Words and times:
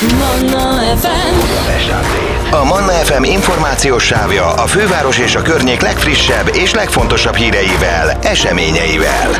Manna 0.00 0.96
FM 0.96 1.34
A 2.50 2.64
Manna 2.64 2.92
FM 2.92 3.22
információs 3.22 4.04
sávja 4.04 4.52
a 4.52 4.66
főváros 4.66 5.18
és 5.18 5.34
a 5.34 5.42
környék 5.42 5.80
legfrissebb 5.80 6.50
és 6.54 6.74
legfontosabb 6.74 7.34
híreivel, 7.34 8.18
eseményeivel. 8.22 9.30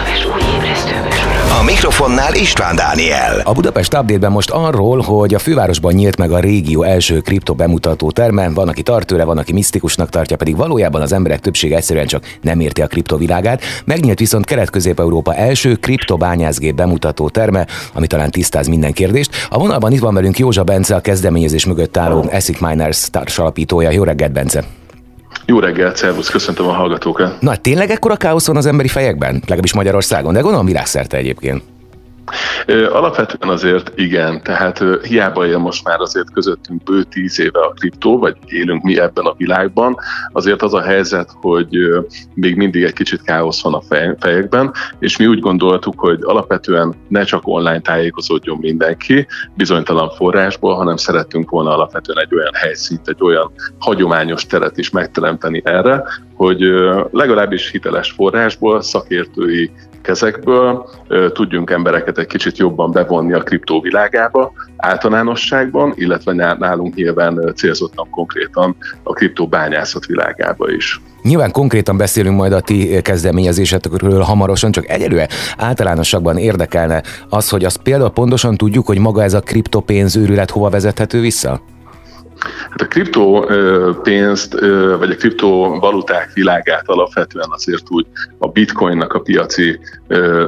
A 1.58 1.62
mikrofonnál 1.62 2.34
István 2.34 2.76
Dániel. 2.76 3.40
A 3.44 3.52
Budapest 3.52 3.94
Update-ben 3.94 4.30
most 4.30 4.50
arról, 4.50 5.00
hogy 5.00 5.34
a 5.34 5.38
fővárosban 5.38 5.92
nyílt 5.92 6.16
meg 6.16 6.32
a 6.32 6.38
régió 6.38 6.82
első 6.82 7.20
kripto 7.20 7.54
bemutató 7.54 8.10
terme, 8.10 8.48
van, 8.48 8.68
aki 8.68 8.82
tart 8.82 9.06
tőle, 9.06 9.24
van, 9.24 9.38
aki 9.38 9.52
misztikusnak 9.52 10.08
tartja, 10.08 10.36
pedig 10.36 10.56
valójában 10.56 11.00
az 11.00 11.12
emberek 11.12 11.40
többsége 11.40 11.76
egyszerűen 11.76 12.06
csak 12.06 12.24
nem 12.40 12.60
érti 12.60 12.82
a 12.82 12.86
kriptovilágát. 12.86 13.62
Megnyílt 13.84 14.18
viszont 14.18 14.44
Kelet-Közép-Európa 14.44 15.34
első 15.34 15.74
kriptobányászgép 15.74 16.74
bemutató 16.74 17.28
terme, 17.28 17.66
ami 17.94 18.06
talán 18.06 18.30
tisztáz 18.30 18.66
minden 18.66 18.92
kérdést. 18.92 19.30
A 19.48 19.58
vonalban 19.58 19.92
itt 19.92 20.00
van 20.00 20.14
velünk 20.14 20.38
Józsa 20.38 20.64
Bence, 20.64 20.94
a 20.94 21.00
kezdeményezés 21.00 21.64
mögött 21.64 21.96
álló 21.96 22.28
Eszik 22.30 22.60
Miners 22.60 23.10
társalapítója. 23.10 23.90
Jó 23.90 24.02
reggelt, 24.02 24.32
Bence! 24.32 24.79
Jó 25.50 25.58
reggelt, 25.58 25.96
szervusz, 25.96 26.30
köszöntöm 26.30 26.66
a 26.66 26.72
hallgatókat. 26.72 27.40
Na, 27.40 27.56
tényleg 27.56 27.90
ekkora 27.90 28.16
káosz 28.16 28.46
van 28.46 28.56
az 28.56 28.66
emberi 28.66 28.88
fejekben? 28.88 29.34
Legalábbis 29.40 29.74
Magyarországon, 29.74 30.32
de 30.32 30.40
gondolom 30.40 30.66
világszerte 30.66 31.16
egyébként. 31.16 31.62
Alapvetően 32.92 33.52
azért 33.52 33.92
igen, 33.94 34.42
tehát 34.42 34.84
hiába 35.02 35.46
él 35.46 35.58
most 35.58 35.84
már 35.84 36.00
azért 36.00 36.32
közöttünk 36.32 36.82
bő 36.82 37.02
tíz 37.02 37.40
éve 37.40 37.60
a 37.60 37.72
kriptó, 37.78 38.18
vagy 38.18 38.36
élünk 38.46 38.82
mi 38.82 38.98
ebben 39.00 39.24
a 39.24 39.34
világban, 39.36 39.96
azért 40.32 40.62
az 40.62 40.74
a 40.74 40.82
helyzet, 40.82 41.30
hogy 41.40 41.68
még 42.34 42.56
mindig 42.56 42.82
egy 42.82 42.92
kicsit 42.92 43.22
káosz 43.22 43.62
van 43.62 43.74
a 43.74 43.82
fejekben, 44.18 44.72
és 44.98 45.16
mi 45.16 45.26
úgy 45.26 45.40
gondoltuk, 45.40 46.00
hogy 46.00 46.18
alapvetően 46.22 46.94
ne 47.08 47.24
csak 47.24 47.42
online 47.44 47.80
tájékozódjon 47.80 48.58
mindenki 48.60 49.26
bizonytalan 49.54 50.10
forrásból, 50.10 50.74
hanem 50.74 50.96
szerettünk 50.96 51.50
volna 51.50 51.74
alapvetően 51.74 52.18
egy 52.18 52.34
olyan 52.34 52.54
helyszínt, 52.54 53.08
egy 53.08 53.22
olyan 53.22 53.52
hagyományos 53.78 54.46
teret 54.46 54.78
is 54.78 54.90
megteremteni 54.90 55.62
erre, 55.64 56.04
hogy 56.34 56.60
legalábbis 57.10 57.70
hiteles 57.70 58.10
forrásból 58.10 58.82
szakértői 58.82 59.70
kezekből 60.02 60.88
tudjunk 61.32 61.70
embereket 61.70 62.18
egy 62.18 62.26
kicsit 62.26 62.58
jobban 62.58 62.90
bevonni 62.90 63.32
a 63.32 63.42
kriptó 63.42 63.80
világába, 63.80 64.52
általánosságban, 64.76 65.92
illetve 65.94 66.32
nálunk 66.58 66.94
nyilván 66.94 67.52
célzottan 67.56 68.10
konkrétan 68.10 68.76
a 69.02 69.12
kriptó 69.12 69.46
bányászat 69.46 70.06
világába 70.06 70.70
is. 70.70 71.00
Nyilván 71.22 71.50
konkrétan 71.50 71.96
beszélünk 71.96 72.36
majd 72.36 72.52
a 72.52 72.60
ti 72.60 73.02
kezdeményezésetekről 73.02 74.20
hamarosan, 74.20 74.72
csak 74.72 74.88
egyelőre 74.88 75.28
általánosságban 75.56 76.36
érdekelne 76.36 77.02
az, 77.28 77.48
hogy 77.48 77.64
azt 77.64 77.82
például 77.82 78.10
pontosan 78.10 78.56
tudjuk, 78.56 78.86
hogy 78.86 78.98
maga 78.98 79.22
ez 79.22 79.34
a 79.34 79.40
kriptopénzőrület 79.40 80.50
hova 80.50 80.68
vezethető 80.68 81.20
vissza? 81.20 81.60
Kriptopénzt, 82.90 84.60
vagy 84.98 85.10
a 85.10 85.14
kriptovaluták 85.14 86.32
világát 86.32 86.88
alapvetően 86.88 87.48
azért 87.50 87.82
úgy 87.88 88.06
a 88.38 88.48
bitcoinnak 88.48 89.12
a 89.12 89.20
piaci 89.20 89.78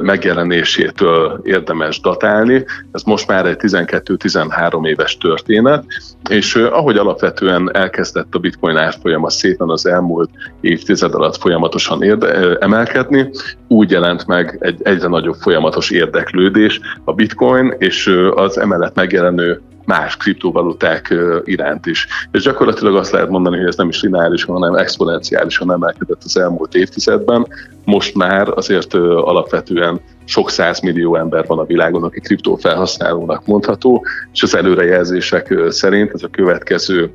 megjelenésétől 0.01 1.41
érdemes 1.43 1.99
datálni. 1.99 2.65
Ez 2.91 3.03
most 3.03 3.27
már 3.27 3.45
egy 3.45 3.57
12-13 3.59 4.87
éves 4.87 5.17
történet, 5.17 5.85
és 6.29 6.55
ahogy 6.55 6.97
alapvetően 6.97 7.69
elkezdett 7.75 8.35
a 8.35 8.39
bitcoin 8.39 8.77
árfolyama 8.77 9.29
szépen 9.29 9.69
az 9.69 9.85
elmúlt 9.85 10.29
évtized 10.61 11.13
alatt 11.13 11.37
folyamatosan 11.37 12.03
érde, 12.03 12.57
emelkedni, 12.59 13.29
úgy 13.67 13.91
jelent 13.91 14.27
meg 14.27 14.57
egy 14.59 14.79
egyre 14.81 15.07
nagyobb 15.07 15.35
folyamatos 15.41 15.91
érdeklődés 15.91 16.79
a 17.03 17.13
bitcoin 17.13 17.75
és 17.77 18.07
az 18.35 18.57
emellett 18.57 18.95
megjelenő 18.95 19.61
más 19.85 20.17
kriptovaluták 20.17 21.13
iránt 21.43 21.85
is. 21.85 22.07
És 22.31 22.43
gyakorlatilag 22.43 22.95
azt 22.95 23.11
lehet 23.11 23.29
mondani, 23.29 23.57
hogy 23.57 23.67
ez 23.67 23.75
nem 23.75 23.89
is 23.89 24.01
lineárisan, 24.01 24.55
hanem 24.55 24.75
exponenciálisan 24.75 25.71
emelkedett 25.71 26.21
az 26.23 26.37
elmúlt 26.37 26.75
évtizedben. 26.75 27.47
Most 27.85 28.15
már 28.15 28.47
azért 28.55 28.93
alapvetően 28.93 29.99
sok 30.25 30.51
millió 30.81 31.15
ember 31.15 31.45
van 31.47 31.59
a 31.59 31.65
világon, 31.65 32.03
aki 32.03 32.19
kriptó 32.19 32.55
felhasználónak 32.55 33.45
mondható, 33.45 34.05
és 34.33 34.43
az 34.43 34.55
előrejelzések 34.55 35.53
szerint 35.69 36.11
ez 36.13 36.23
a 36.23 36.27
következő 36.27 37.13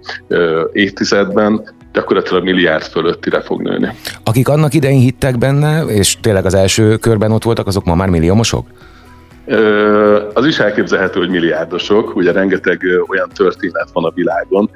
évtizedben 0.73 1.77
gyakorlatilag 1.93 2.43
milliárd 2.45 2.83
fölöttire 2.83 3.41
fog 3.41 3.63
nőni. 3.63 3.89
Akik 4.25 4.49
annak 4.49 4.75
idején 4.75 5.01
hittek 5.01 5.39
benne, 5.39 5.83
és 5.83 6.17
tényleg 6.21 6.45
az 6.45 6.55
első 6.55 6.97
körben 6.97 7.33
ott 7.33 7.43
voltak, 7.43 7.67
azok 7.67 7.85
ma 7.85 7.95
már 7.95 8.09
milliómosok? 8.09 8.67
Az 10.35 10.47
is 10.47 10.59
elképzelhető, 10.59 11.19
hogy 11.21 11.29
milliárdosok, 11.29 12.17
ugye 12.17 12.33
rengeteg 12.33 12.81
olyan 13.09 13.29
történet 13.35 13.89
van 13.93 14.05
a 14.05 14.13
világon, 14.15 14.71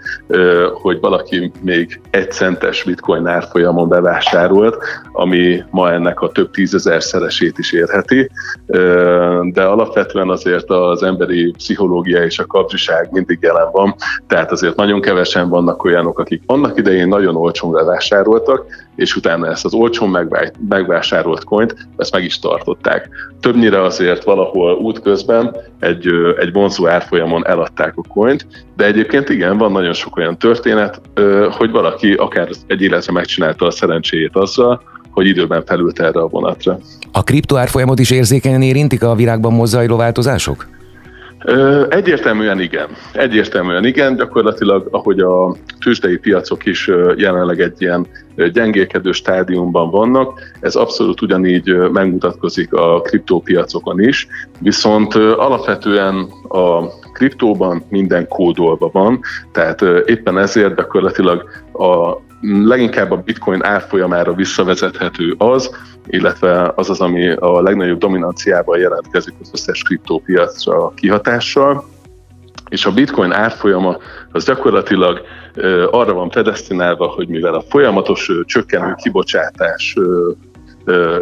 hogy 0.73 1.01
valaki 1.01 1.53
még 1.61 2.01
egy 2.11 2.31
centes 2.31 2.85
bitcoin 2.85 3.27
árfolyamon 3.27 3.89
bevásárolt, 3.89 4.77
ami 5.13 5.63
ma 5.71 5.93
ennek 5.93 6.21
a 6.21 6.31
több 6.31 6.51
tízezer 6.51 7.03
szeresét 7.03 7.59
is 7.59 7.73
érheti, 7.73 8.31
de 9.43 9.63
alapvetően 9.63 10.29
azért 10.29 10.71
az 10.71 11.03
emberi 11.03 11.51
pszichológia 11.51 12.25
és 12.25 12.39
a 12.39 12.47
kapcsiság 12.47 13.09
mindig 13.11 13.39
jelen 13.41 13.71
van, 13.73 13.95
tehát 14.27 14.53
azért 14.53 14.77
nagyon 14.77 15.01
kevesen 15.01 15.49
vannak 15.49 15.85
olyanok, 15.85 16.19
akik 16.19 16.43
annak 16.47 16.79
idején 16.79 17.09
nagyon 17.09 17.37
olcsón 17.37 17.73
bevásároltak, 17.73 18.65
és 18.97 19.17
utána 19.17 19.47
ezt 19.47 19.65
az 19.65 19.75
olcsón 19.75 20.29
megvásárolt 20.69 21.45
coint, 21.45 21.89
ezt 21.97 22.13
meg 22.13 22.25
is 22.25 22.39
tartották. 22.39 23.09
Többnyire 23.41 23.83
azért 23.83 24.25
valahol 24.25 24.75
útközben 24.75 25.57
egy, 25.81 26.07
egy 26.39 26.53
vonzó 26.53 26.89
árfolyamon 26.89 27.47
eladták 27.47 27.93
a 27.97 28.03
coint, 28.09 28.47
de 28.77 28.85
egyébként 28.85 29.29
igen, 29.29 29.59
van 29.59 29.73
nagyon 29.73 29.93
sok 29.93 30.17
olyan 30.17 30.39
történet, 30.39 31.01
hogy 31.51 31.71
valaki 31.71 32.13
akár 32.13 32.49
egy 32.67 32.83
életre 32.83 33.13
megcsinálta 33.13 33.67
a 33.67 33.71
szerencséjét 33.71 34.37
azzal, 34.37 34.83
hogy 35.11 35.27
időben 35.27 35.65
felült 35.65 36.01
erre 36.01 36.21
a 36.21 36.29
vonatra. 36.29 36.79
A 37.13 37.23
kriptoárfolyamot 37.23 37.99
is 37.99 38.11
érzékenyen 38.11 38.63
érintik 38.63 39.03
a 39.03 39.15
világban 39.15 39.53
mozzajló 39.53 39.97
változások? 39.97 40.67
Egyértelműen 41.89 42.61
igen. 42.61 42.89
Egyértelműen 43.13 43.85
igen. 43.85 44.17
Gyakorlatilag, 44.17 44.89
ahogy 44.91 45.21
a 45.21 45.55
tőzsdei 45.81 46.17
piacok 46.17 46.67
is 46.67 46.91
jelenleg 47.17 47.61
egy 47.61 47.83
ilyen 47.83 48.07
gyengélkedő 48.53 49.13
stádiumban 49.13 49.91
vannak, 49.91 50.41
ez 50.61 50.75
abszolút 50.75 51.23
ugyanígy 51.23 51.77
megmutatkozik 51.93 52.73
a 52.73 53.01
kriptópiacokon 53.01 54.01
is, 54.01 54.27
viszont 54.59 55.15
alapvetően 55.15 56.29
a 56.49 56.87
kriptóban 57.13 57.85
minden 57.89 58.29
kódolva 58.29 58.91
van, 58.93 59.21
tehát 59.53 59.83
éppen 60.05 60.39
ezért 60.39 60.77
gyakorlatilag 60.77 61.45
a 61.73 62.17
leginkább 62.43 63.11
a 63.11 63.17
bitcoin 63.17 63.65
árfolyamára 63.65 64.33
visszavezethető 64.33 65.35
az, 65.39 65.71
illetve 66.07 66.73
az 66.75 66.91
az, 66.91 67.01
ami 67.01 67.33
a 67.33 67.63
legnagyobb 67.63 67.99
dominanciában 67.99 68.79
jelentkezik 68.79 69.35
az 69.41 69.51
összes 69.53 69.83
kriptópiacra 69.83 70.93
kihatással, 70.95 71.85
és 72.69 72.87
a 72.87 72.93
bitcoin 72.93 73.33
árfolyama 73.33 73.97
az 74.33 74.45
gyakorlatilag 74.45 75.21
arra 75.91 76.13
van 76.13 76.29
predestinálva, 76.29 77.07
hogy 77.07 77.29
mivel 77.29 77.55
a 77.55 77.65
folyamatos 77.69 78.31
csökkenő 78.45 78.95
kibocsátás 79.03 79.97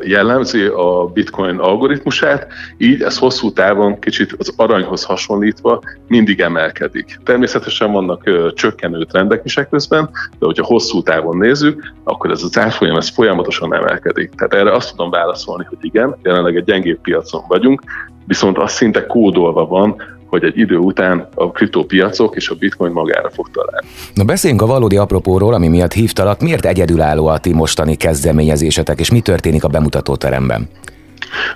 jellemzi 0.02 0.64
a 0.64 1.10
bitcoin 1.12 1.58
algoritmusát, 1.58 2.46
így 2.78 3.02
ez 3.02 3.18
hosszú 3.18 3.52
távon 3.52 3.98
kicsit 3.98 4.34
az 4.38 4.54
aranyhoz 4.56 5.04
hasonlítva 5.04 5.82
mindig 6.08 6.40
emelkedik. 6.40 7.18
Természetesen 7.24 7.92
vannak 7.92 8.52
csökkenő 8.54 9.04
trendek 9.04 9.40
is 9.44 9.58
közben, 9.70 10.10
de 10.38 10.46
hogyha 10.46 10.64
hosszú 10.64 11.02
távon 11.02 11.36
nézzük, 11.36 11.92
akkor 12.04 12.30
ez 12.30 12.42
az 12.42 12.58
árfolyam 12.58 12.96
ez 12.96 13.08
folyamatosan 13.08 13.74
emelkedik. 13.74 14.30
Tehát 14.34 14.54
erre 14.54 14.72
azt 14.72 14.90
tudom 14.90 15.10
válaszolni, 15.10 15.64
hogy 15.68 15.78
igen, 15.80 16.16
jelenleg 16.22 16.56
egy 16.56 16.64
gyengébb 16.64 17.00
piacon 17.00 17.42
vagyunk, 17.48 17.82
viszont 18.26 18.58
az 18.58 18.72
szinte 18.72 19.06
kódolva 19.06 19.66
van, 19.66 19.96
hogy 20.30 20.44
egy 20.44 20.58
idő 20.58 20.76
után 20.76 21.28
a 21.34 21.50
kriptópiacok 21.50 22.36
és 22.36 22.48
a 22.48 22.54
bitcoin 22.54 22.92
magára 22.92 23.30
fog 23.30 23.50
találni. 23.50 23.86
Na 24.14 24.24
beszéljünk 24.24 24.62
a 24.62 24.66
valódi 24.66 24.96
apropóról, 24.96 25.54
ami 25.54 25.68
miatt 25.68 25.92
hívtalak. 25.92 26.40
Miért 26.40 26.66
egyedülálló 26.66 27.26
a 27.26 27.38
ti 27.38 27.52
mostani 27.52 27.94
kezdeményezésetek, 27.94 29.00
és 29.00 29.10
mi 29.10 29.20
történik 29.20 29.64
a 29.64 29.68
bemutatóteremben? 29.68 30.68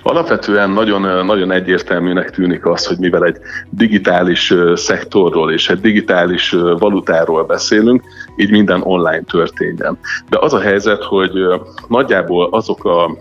Alapvetően 0.03 0.69
nagyon, 0.69 1.25
nagyon 1.25 1.51
egyértelműnek 1.51 2.31
tűnik 2.31 2.65
az, 2.65 2.85
hogy 2.85 2.97
mivel 2.97 3.25
egy 3.25 3.37
digitális 3.69 4.53
szektorról 4.75 5.51
és 5.51 5.69
egy 5.69 5.79
digitális 5.79 6.55
valutáról 6.79 7.43
beszélünk, 7.43 8.03
így 8.37 8.51
minden 8.51 8.81
online 8.83 9.21
történjen. 9.31 9.97
De 10.29 10.37
az 10.39 10.53
a 10.53 10.59
helyzet, 10.59 11.03
hogy 11.03 11.31
nagyjából 11.87 12.47
azok 12.51 12.85
a 12.85 13.17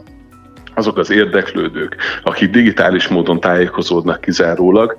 azok 0.76 0.98
az 0.98 1.10
érdeklődők, 1.10 1.96
akik 2.22 2.50
digitális 2.50 3.08
módon 3.08 3.40
tájékozódnak 3.40 4.20
kizárólag, 4.20 4.96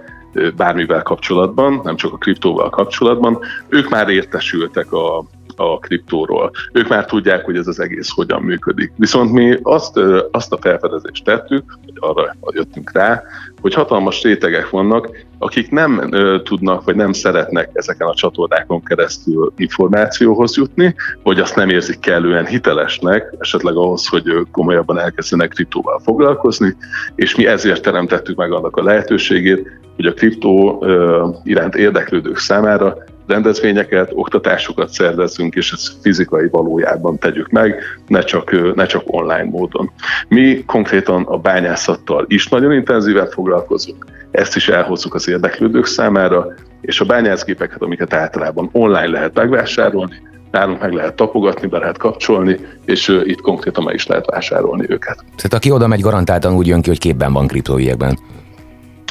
bármivel 0.56 1.02
kapcsolatban, 1.02 1.82
nem 1.84 1.96
csak 1.96 2.14
a 2.14 2.18
kriptóval 2.18 2.70
kapcsolatban, 2.70 3.40
ők 3.68 3.90
már 3.90 4.10
értesültek 4.10 4.92
a 4.92 5.24
a 5.56 5.80
kriptóról. 5.80 6.52
Ők 6.72 6.88
már 6.88 7.06
tudják, 7.06 7.46
hogy 7.46 7.57
ez 7.57 7.68
az 7.68 7.80
egész 7.80 8.10
hogyan 8.10 8.42
működik. 8.42 8.92
Viszont 8.96 9.31
mi 9.31 9.57
azt, 9.62 10.00
azt 10.31 10.54
a 10.54 10.57
felfedezést 10.62 11.24
tettük, 11.24 11.63
hogy 11.86 11.94
arra 11.96 12.36
jöttünk 12.52 12.92
rá, 12.94 13.24
hogy 13.62 13.74
hatalmas 13.74 14.24
rétegek 14.24 14.69
vannak, 14.69 15.10
akik 15.38 15.72
nem 15.72 16.07
ö, 16.12 16.42
tudnak, 16.44 16.84
vagy 16.84 16.96
nem 16.96 17.13
szeretnek 17.13 17.69
ezeken 17.74 18.07
a 18.07 18.13
csatornákon 18.13 18.84
keresztül 18.84 19.54
információhoz 19.57 20.57
jutni, 20.57 20.96
vagy 21.24 21.40
azt 21.40 21.56
nem 21.56 21.69
érzik 21.69 22.00
kellően 22.00 22.46
hitelesnek, 22.46 23.34
esetleg 23.40 23.75
ahhoz, 23.75 24.07
hogy 24.07 24.48
komolyabban 24.52 25.00
elkezdenek 25.00 25.50
kriptóval 25.50 26.00
foglalkozni, 26.04 26.75
és 27.16 27.36
mi 27.36 27.48
ezért 27.48 27.81
teremtettük 27.81 28.38
meg 28.38 28.52
annak 28.52 28.78
a 28.78 28.84
lehetőségét, 28.84 29.68
hogy 29.96 30.06
a 30.06 30.13
kriptó 30.13 30.80
ö, 30.81 31.28
iránt 31.44 31.75
érdeklődők 31.75 32.38
számára 32.38 32.98
rendezvényeket, 33.27 34.12
oktatásokat 34.13 34.89
szervezzünk, 34.89 35.56
és 35.56 35.72
ezt 35.72 35.92
fizikai 36.01 36.48
valójában 36.48 37.18
tegyük 37.18 37.50
meg, 37.50 37.81
ne 38.07 38.22
csak, 38.22 38.75
ne 38.75 38.86
csak 38.86 39.04
online 39.06 39.44
módon. 39.44 39.92
Mi 40.27 40.63
konkrétan 40.66 41.24
a 41.24 41.38
bányászattal 41.38 42.25
is 42.27 42.48
nagyon 42.48 42.74
intenzíven 42.74 43.27
foglalkozunk, 43.27 44.06
ezt 44.31 44.56
is 44.56 44.68
elhozzuk 44.68 45.13
az 45.13 45.30
érdeklődők 45.30 45.86
számára, 45.86 46.48
és 46.81 47.00
a 47.00 47.06
bányászgépeket, 47.06 47.81
amiket 47.81 48.13
általában 48.13 48.69
online 48.72 49.07
lehet 49.07 49.33
megvásárolni, 49.33 50.21
nálunk 50.51 50.81
meg 50.81 50.94
lehet 50.94 51.16
tapogatni, 51.16 51.68
be 51.68 51.78
lehet 51.78 51.98
kapcsolni, 51.98 52.60
és 52.86 53.21
itt 53.24 53.42
konkrétan 53.42 53.83
meg 53.83 53.94
is 53.94 54.07
lehet 54.07 54.25
vásárolni 54.25 54.86
őket. 54.89 55.16
Tehát 55.16 55.54
aki 55.54 55.71
oda 55.71 55.88
megy, 55.88 56.00
garantáltan 56.00 56.56
úgy 56.56 56.68
jön 56.68 56.81
ki, 56.81 56.89
hogy 56.89 57.00
képben 57.00 57.33
van 57.33 57.48
kriptóügyekben. 57.48 58.18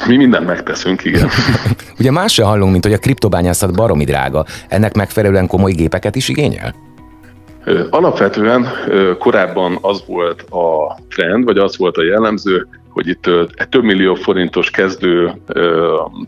Mi 0.07 0.15
mindent 0.15 0.45
megteszünk, 0.45 1.03
igen. 1.03 1.29
Ugye 1.99 2.11
más 2.11 2.33
se 2.33 2.43
hallunk, 2.43 2.71
mint 2.71 2.83
hogy 2.83 2.93
a 2.93 2.97
kriptobányászat 2.97 3.75
baromi 3.75 4.03
drága. 4.03 4.45
Ennek 4.67 4.95
megfelelően 4.95 5.47
komoly 5.47 5.71
gépeket 5.71 6.15
is 6.15 6.29
igényel? 6.29 6.75
Alapvetően 7.89 8.67
korábban 9.19 9.77
az 9.81 10.03
volt 10.07 10.41
a 10.41 10.97
trend, 11.09 11.43
vagy 11.43 11.57
az 11.57 11.77
volt 11.77 11.97
a 11.97 12.03
jellemző, 12.03 12.67
hogy 12.89 13.07
itt 13.07 13.29
több 13.69 13.83
millió 13.83 14.13
forintos 14.13 14.69
kezdő 14.69 15.31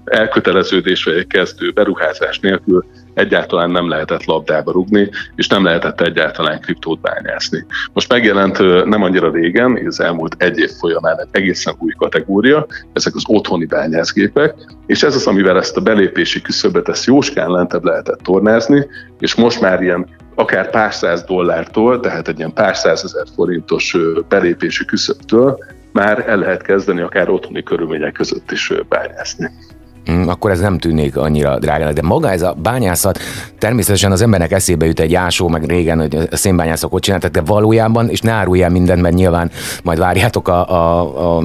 elköteleződés, 0.05 1.03
vagy 1.03 1.13
egy 1.13 1.27
kezdő 1.27 1.71
beruházás 1.71 2.39
nélkül 2.39 2.85
egyáltalán 3.17 3.69
nem 3.71 3.89
lehetett 3.89 4.25
labdába 4.25 4.71
rugni, 4.71 5.09
és 5.35 5.47
nem 5.47 5.63
lehetett 5.63 6.01
egyáltalán 6.01 6.59
kriptót 6.59 7.01
bányászni. 7.01 7.65
Most 7.93 8.09
megjelent 8.09 8.85
nem 8.85 9.03
annyira 9.03 9.31
régen, 9.31 9.81
az 9.85 9.99
elmúlt 9.99 10.35
egy 10.37 10.57
év 10.57 10.69
folyamán 10.69 11.19
egy 11.19 11.27
egészen 11.31 11.75
új 11.79 11.91
kategória, 11.97 12.65
ezek 12.93 13.15
az 13.15 13.23
otthoni 13.27 13.65
bányászgépek, 13.65 14.53
és 14.85 15.03
ez 15.03 15.15
az, 15.15 15.27
amivel 15.27 15.57
ezt 15.57 15.77
a 15.77 15.81
belépési 15.81 16.41
küszöbet, 16.41 16.89
ezt 16.89 17.05
jóskán 17.05 17.49
lentebb 17.49 17.83
lehetett 17.83 18.19
tornázni, 18.19 18.87
és 19.19 19.35
most 19.35 19.61
már 19.61 19.81
ilyen 19.81 20.07
akár 20.35 20.69
pár 20.69 20.93
száz 20.93 21.23
dollártól, 21.23 21.99
tehát 21.99 22.27
egy 22.27 22.37
ilyen 22.37 22.53
pár 22.53 22.75
százezer 22.75 23.25
forintos 23.35 23.97
belépési 24.27 24.85
küszöbtől 24.85 25.57
már 25.91 26.29
el 26.29 26.37
lehet 26.37 26.61
kezdeni 26.61 27.01
akár 27.01 27.29
otthoni 27.29 27.63
körülmények 27.63 28.11
között 28.11 28.51
is 28.51 28.73
bányászni. 28.89 29.49
Mm, 30.11 30.27
akkor 30.27 30.51
ez 30.51 30.59
nem 30.59 30.77
tűnik 30.77 31.17
annyira 31.17 31.59
drágának. 31.59 31.93
De 31.93 32.01
maga 32.01 32.31
ez 32.31 32.41
a 32.41 32.55
bányászat, 32.61 33.19
természetesen 33.57 34.11
az 34.11 34.21
embernek 34.21 34.51
eszébe 34.51 34.85
jut 34.85 34.99
egy 34.99 35.15
ásó, 35.15 35.47
meg 35.47 35.63
régen, 35.63 35.99
hogy 35.99 36.27
a 36.31 36.35
szénbányászok 36.35 36.93
ott 36.93 37.01
csináltak, 37.01 37.31
de 37.31 37.41
valójában, 37.41 38.09
és 38.09 38.21
ne 38.21 38.31
áruljál 38.31 38.69
mindent, 38.69 39.01
mert 39.01 39.15
nyilván 39.15 39.51
majd 39.83 39.99
várjátok 39.99 40.47
a, 40.47 40.69
a, 40.69 41.37
a 41.37 41.43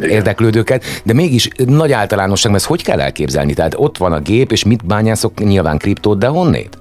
érdeklődőket, 0.00 0.84
de 1.04 1.12
mégis 1.12 1.48
nagy 1.66 1.92
általánosság, 1.92 2.54
ezt 2.54 2.66
hogy 2.66 2.82
kell 2.82 3.00
elképzelni? 3.00 3.54
Tehát 3.54 3.74
ott 3.76 3.98
van 3.98 4.12
a 4.12 4.20
gép, 4.20 4.52
és 4.52 4.64
mit 4.64 4.86
bányászok, 4.86 5.44
nyilván 5.44 5.78
kriptót, 5.78 6.18
de 6.18 6.26
honnét? 6.26 6.78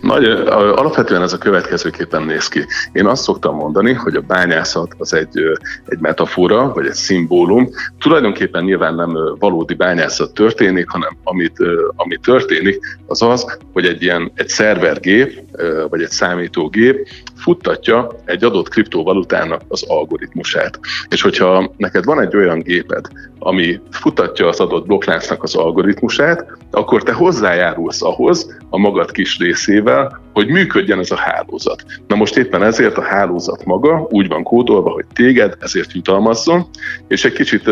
Nagy, 0.00 0.24
alapvetően 0.50 1.22
ez 1.22 1.32
a 1.32 1.38
következőképpen 1.38 2.22
néz 2.22 2.48
ki. 2.48 2.66
Én 2.92 3.06
azt 3.06 3.22
szoktam 3.22 3.54
mondani, 3.54 3.92
hogy 3.92 4.14
a 4.14 4.20
bányászat 4.20 4.94
az 4.98 5.12
egy, 5.12 5.38
egy 5.86 5.98
metafora, 5.98 6.72
vagy 6.72 6.86
egy 6.86 6.94
szimbólum. 6.94 7.68
Tulajdonképpen 7.98 8.64
nyilván 8.64 8.94
nem 8.94 9.16
valódi 9.38 9.74
bányászat 9.74 10.34
történik, 10.34 10.88
hanem 10.88 11.16
amit, 11.22 11.56
ami 11.96 12.16
történik, 12.16 12.98
az 13.06 13.22
az, 13.22 13.58
hogy 13.72 13.86
egy 13.86 14.02
ilyen 14.02 14.32
egy 14.34 14.48
szervergép, 14.48 15.42
vagy 15.88 16.02
egy 16.02 16.10
számítógép 16.10 17.08
futtatja 17.36 18.10
egy 18.24 18.44
adott 18.44 18.68
kriptovalutának 18.68 19.62
az 19.68 19.84
algoritmusát. 19.88 20.80
És 21.08 21.22
hogyha 21.22 21.70
neked 21.76 22.04
van 22.04 22.20
egy 22.20 22.36
olyan 22.36 22.60
géped, 22.60 23.06
ami 23.38 23.80
futatja 23.90 24.48
az 24.48 24.60
adott 24.60 24.86
blokkláncnak 24.86 25.42
az 25.42 25.54
algoritmusát, 25.54 26.46
akkor 26.70 27.02
te 27.02 27.12
hozzájárulsz 27.12 28.02
ahhoz 28.02 28.56
a 28.70 28.78
magad 28.78 29.10
kis 29.10 29.38
részével, 29.38 30.20
hogy 30.32 30.48
működjen 30.48 30.98
ez 30.98 31.10
a 31.10 31.16
hálózat. 31.16 31.84
Na 32.06 32.16
most 32.16 32.36
éppen 32.36 32.62
ezért 32.62 32.96
a 32.96 33.02
hálózat 33.02 33.64
maga 33.64 34.06
úgy 34.10 34.28
van 34.28 34.42
kódolva, 34.42 34.90
hogy 34.90 35.04
téged 35.12 35.56
ezért 35.60 35.92
jutalmazzon, 35.92 36.66
és 37.08 37.24
egy 37.24 37.32
kicsit 37.32 37.70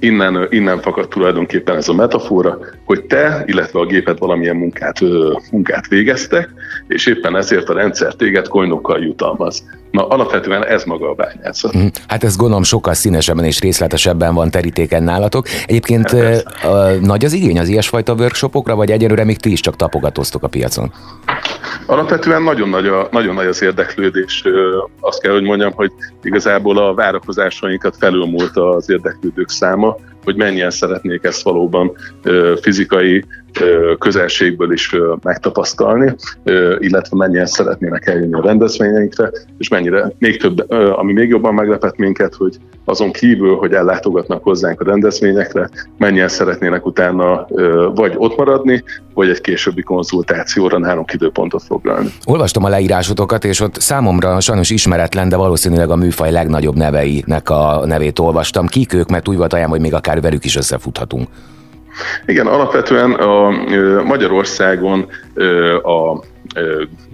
innen, 0.00 0.46
innen 0.50 0.80
fakad 0.80 1.08
tulajdonképpen 1.08 1.76
ez 1.76 1.88
a 1.88 1.92
metafora, 1.92 2.58
hogy 2.84 3.04
te, 3.04 3.42
illetve 3.46 3.80
a 3.80 3.86
géped 3.86 4.18
valamilyen 4.18 4.56
munkát, 4.56 5.00
munkát 5.50 5.88
végeztek, 5.88 6.48
és 6.88 7.06
éppen 7.06 7.36
ezért 7.36 7.68
a 7.68 7.74
rendszer 7.74 8.14
téged 8.14 8.48
coinokkal 8.48 9.02
jutalmaz. 9.02 9.64
Na, 9.90 10.06
alapvetően 10.06 10.64
ez 10.64 10.84
maga 10.84 11.10
a 11.10 11.14
bányászat. 11.14 11.72
Mhm. 11.72 11.86
Hát 12.06 12.24
ez 12.24 12.36
gondolom 12.36 12.62
sokkal 12.62 12.94
színesebben 12.94 13.44
és 13.44 13.60
részletesebben 13.60 14.34
van 14.34 14.50
terítéken 14.50 15.02
nálatok. 15.02 15.46
Egyébként 15.66 16.10
hát 16.10 17.00
nagy 17.00 17.24
az 17.24 17.32
igény 17.32 17.58
az 17.58 17.68
ilyesfajta 17.68 18.14
workshopokra, 18.14 18.74
vagy 18.74 18.90
egyelőre 18.90 19.24
még 19.24 19.36
ti 19.36 19.52
is 19.52 19.60
csak 19.60 19.76
tapogatóztok 19.76 20.42
a 20.42 20.48
piacon? 20.48 20.92
Alapvetően 21.90 22.42
nagyon 22.42 22.68
nagy, 22.68 22.86
a, 22.86 23.08
nagyon 23.10 23.34
nagy 23.34 23.46
az 23.46 23.62
érdeklődés. 23.62 24.44
Azt 25.00 25.20
kell, 25.20 25.32
hogy 25.32 25.42
mondjam, 25.42 25.72
hogy 25.72 25.92
igazából 26.22 26.78
a 26.78 26.94
várakozásainkat 26.94 27.96
felülmúlt 27.96 28.56
az 28.56 28.90
érdeklődők 28.90 29.48
száma, 29.48 29.96
hogy 30.24 30.36
mennyien 30.36 30.70
szeretnék 30.70 31.24
ezt 31.24 31.42
valóban 31.42 31.92
fizikai 32.60 33.24
közelségből 33.98 34.72
is 34.72 34.96
megtapasztalni, 35.22 36.14
illetve 36.78 37.16
mennyien 37.16 37.46
szeretnének 37.46 38.06
eljönni 38.06 38.34
a 38.34 38.42
rendezvényeinkre, 38.42 39.30
és 39.58 39.68
mennyire 39.68 40.12
még 40.18 40.40
több, 40.40 40.70
ami 40.70 41.12
még 41.12 41.28
jobban 41.28 41.54
meglepett 41.54 41.96
minket, 41.96 42.34
hogy 42.34 42.56
azon 42.84 43.12
kívül, 43.12 43.56
hogy 43.56 43.72
ellátogatnak 43.72 44.42
hozzánk 44.42 44.80
a 44.80 44.84
rendezvényekre, 44.84 45.70
mennyien 45.98 46.28
szeretnének 46.28 46.86
utána 46.86 47.46
vagy 47.94 48.12
ott 48.16 48.36
maradni, 48.36 48.84
vagy 49.14 49.28
egy 49.28 49.40
későbbi 49.40 49.82
konzultációra 49.82 50.78
nálunk 50.78 51.12
időpontot 51.12 51.62
foglalni. 51.62 52.08
Olvastam 52.24 52.64
a 52.64 52.68
leírásotokat, 52.68 53.44
és 53.44 53.60
ott 53.60 53.74
számomra 53.74 54.40
sajnos 54.40 54.70
ismeretlen, 54.70 55.28
de 55.28 55.36
valószínűleg 55.36 55.90
a 55.90 55.96
műfaj 55.96 56.30
legnagyobb 56.30 56.76
neveinek 56.76 57.50
a 57.50 57.82
nevét 57.86 58.18
olvastam. 58.18 58.66
Kik 58.66 58.92
ők, 58.92 59.08
mert 59.08 59.28
úgy 59.28 59.36
volt 59.36 59.52
olyan, 59.52 59.68
hogy 59.68 59.80
még 59.80 59.94
akár 59.94 60.20
velük 60.20 60.44
is 60.44 60.56
összefuthatunk. 60.56 61.28
Igen, 62.26 62.46
alapvetően 62.46 63.12
a 63.12 63.50
Magyarországon 64.02 65.06
a 65.82 66.22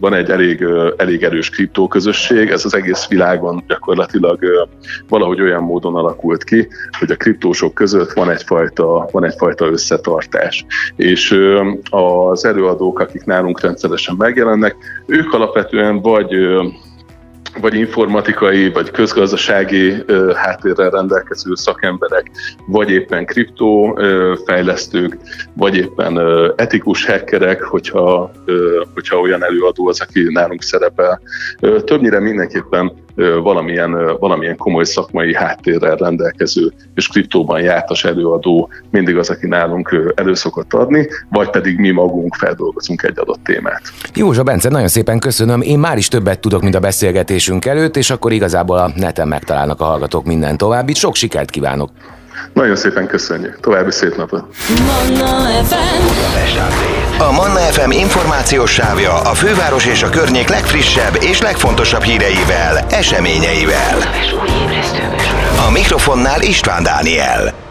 van 0.01 0.15
egy 0.15 0.31
elég, 0.31 0.65
elég 0.97 1.23
erős 1.23 1.51
kriptóközösség, 1.51 2.51
ez 2.51 2.65
az 2.65 2.75
egész 2.75 3.07
világon 3.09 3.65
gyakorlatilag 3.69 4.69
valahogy 5.09 5.41
olyan 5.41 5.63
módon 5.63 5.95
alakult 5.95 6.45
ki, 6.45 6.69
hogy 6.99 7.11
a 7.11 7.17
kriptósok 7.17 7.75
között 7.75 8.13
van 8.13 8.31
egyfajta, 8.31 9.09
van 9.11 9.25
egyfajta 9.25 9.67
összetartás. 9.67 10.65
És 10.97 11.39
az 11.91 12.45
előadók, 12.45 12.99
akik 12.99 13.25
nálunk 13.25 13.61
rendszeresen 13.61 14.15
megjelennek, 14.19 14.77
ők 15.07 15.33
alapvetően 15.33 16.01
vagy 16.01 16.35
vagy 17.61 17.75
informatikai, 17.75 18.71
vagy 18.71 18.91
közgazdasági 18.91 20.05
háttérrel 20.35 20.91
rendelkező 20.91 21.55
szakemberek, 21.55 22.31
vagy 22.67 22.91
éppen 22.91 23.27
kriptófejlesztők, 23.27 25.17
vagy 25.53 25.77
éppen 25.77 26.21
etikus 26.57 27.05
hackerek, 27.07 27.63
hogyha, 27.63 28.31
hogyha 28.95 29.21
olyan 29.21 29.45
előadó 29.45 29.89
az, 29.89 30.01
aki 30.01 30.23
nálunk 30.33 30.63
szerepel. 30.63 31.21
Többnyire 31.85 32.21
mindenképpen 32.21 32.93
valamilyen, 33.43 34.17
valamilyen 34.19 34.57
komoly 34.57 34.85
szakmai 34.85 35.35
háttérrel 35.35 35.97
rendelkező 35.97 36.73
és 36.95 37.09
kriptóban 37.09 37.61
jártas 37.61 38.05
előadó 38.05 38.69
mindig 38.91 39.17
az, 39.17 39.31
aki 39.31 39.47
nálunk 39.47 40.13
előszokott 40.15 40.73
adni, 40.73 41.09
vagy 41.31 41.51
pedig 41.51 41.79
mi 41.79 41.91
magunk 41.91 42.35
feldolgozunk 42.35 43.03
egy 43.03 43.19
adott 43.19 43.45
témát. 43.45 43.83
Józsa 44.15 44.43
Bence, 44.43 44.69
nagyon 44.69 44.89
szépen 44.89 45.19
köszönöm. 45.19 45.61
Én 45.61 45.79
már 45.79 45.97
is 45.97 46.09
többet 46.09 46.41
tudok, 46.41 46.63
mint 46.63 46.75
a 46.75 46.81
beszélgetésünk 46.81 47.65
előtt, 47.65 47.97
és 47.97 48.11
akkor 48.11 48.33
igazából 48.33 48.77
a 48.77 48.91
neten 48.97 49.29
megtalálnak 49.29 49.81
a 49.81 49.85
hallgatók 49.85 50.25
minden 50.25 50.57
további. 50.57 50.95
Sok 50.95 51.15
sikert 51.15 51.51
kívánok! 51.51 51.91
Nagyon 52.53 52.77
szépen 52.77 53.07
köszönjük. 53.07 53.61
További 53.61 53.91
szép 53.91 54.17
napot. 54.17 54.45
Manna 54.87 55.65
FM. 55.65 57.06
A 57.19 57.33
Manna 57.33 57.59
FM 57.59 57.91
információs 57.91 58.73
sávja 58.73 59.15
a 59.15 59.35
főváros 59.35 59.87
és 59.87 60.03
a 60.03 60.09
környék 60.09 60.49
legfrissebb 60.49 61.23
és 61.23 61.41
legfontosabb 61.41 62.03
híreivel, 62.03 62.87
eseményeivel. 62.91 63.99
A 65.67 65.71
mikrofonnál 65.71 66.43
István 66.43 66.83
Dániel. 66.83 67.66